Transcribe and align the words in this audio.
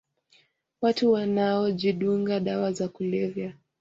Watu 0.81 1.11
wanaojidunga 1.11 2.39
dawa 2.39 2.71
za 2.71 2.87
kulevya 2.87 3.53